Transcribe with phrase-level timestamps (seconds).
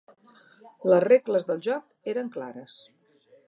[0.93, 2.83] Les regles del joc eren clares.